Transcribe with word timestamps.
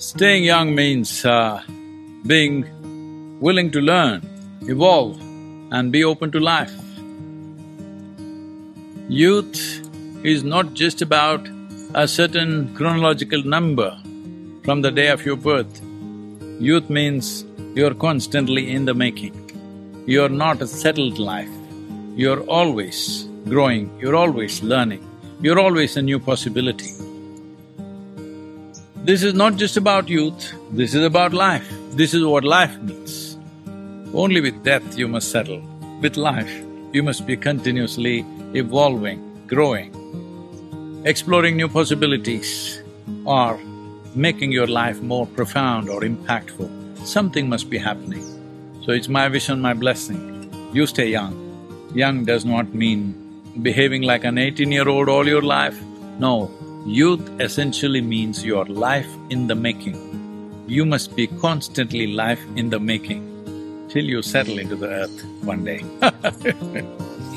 Staying 0.00 0.44
young 0.44 0.74
means 0.74 1.26
uh, 1.26 1.62
being 2.26 2.64
willing 3.38 3.70
to 3.70 3.82
learn, 3.82 4.22
evolve 4.62 5.20
and 5.72 5.92
be 5.92 6.04
open 6.04 6.32
to 6.32 6.40
life. 6.40 6.72
Youth 9.10 9.58
is 10.24 10.42
not 10.42 10.72
just 10.72 11.02
about 11.02 11.46
a 11.94 12.08
certain 12.08 12.74
chronological 12.74 13.44
number 13.44 13.90
from 14.64 14.80
the 14.80 14.90
day 14.90 15.08
of 15.08 15.26
your 15.26 15.36
birth. 15.36 15.82
Youth 16.58 16.88
means 16.88 17.44
you're 17.74 17.92
constantly 17.92 18.70
in 18.70 18.86
the 18.86 18.94
making. 18.94 19.36
You're 20.06 20.30
not 20.30 20.62
a 20.62 20.66
settled 20.66 21.18
life. 21.18 21.52
You're 22.16 22.40
always 22.44 23.28
growing, 23.44 23.94
you're 24.00 24.16
always 24.16 24.62
learning, 24.62 25.06
you're 25.42 25.60
always 25.60 25.98
a 25.98 26.00
new 26.00 26.18
possibility. 26.18 27.09
This 29.10 29.24
is 29.24 29.34
not 29.34 29.56
just 29.56 29.76
about 29.76 30.08
youth, 30.08 30.54
this 30.70 30.94
is 30.94 31.04
about 31.04 31.32
life. 31.32 31.68
This 31.94 32.14
is 32.14 32.24
what 32.24 32.44
life 32.44 32.78
means. 32.80 33.36
Only 34.14 34.40
with 34.40 34.62
death 34.62 34.96
you 34.96 35.08
must 35.08 35.32
settle. 35.32 35.60
With 36.00 36.16
life, 36.16 36.52
you 36.92 37.02
must 37.02 37.26
be 37.26 37.36
continuously 37.36 38.24
evolving, 38.54 39.18
growing, 39.48 39.90
exploring 41.04 41.56
new 41.56 41.68
possibilities 41.68 42.84
or 43.24 43.58
making 44.14 44.52
your 44.52 44.68
life 44.68 45.02
more 45.02 45.26
profound 45.26 45.88
or 45.88 46.02
impactful. 46.02 46.70
Something 47.04 47.48
must 47.48 47.68
be 47.68 47.78
happening. 47.78 48.22
So 48.84 48.92
it's 48.92 49.08
my 49.08 49.26
wish 49.26 49.48
and 49.48 49.60
my 49.60 49.74
blessing, 49.74 50.22
you 50.72 50.86
stay 50.86 51.08
young. 51.08 51.34
Young 51.96 52.24
does 52.24 52.44
not 52.44 52.72
mean 52.72 53.42
behaving 53.60 54.02
like 54.02 54.22
an 54.22 54.38
eighteen-year-old 54.38 55.08
all 55.08 55.26
your 55.26 55.42
life. 55.42 55.76
No, 56.20 56.48
Youth 56.86 57.28
essentially 57.40 58.00
means 58.00 58.44
your 58.44 58.64
life 58.64 59.08
in 59.28 59.46
the 59.46 59.54
making. 59.54 60.64
You 60.66 60.86
must 60.86 61.14
be 61.14 61.26
constantly 61.26 62.06
life 62.06 62.42
in 62.56 62.70
the 62.70 62.80
making 62.80 63.86
till 63.90 64.04
you 64.04 64.22
settle 64.22 64.58
into 64.58 64.76
the 64.76 64.88
earth 64.88 65.24
one 65.42 65.64
day 65.64 65.84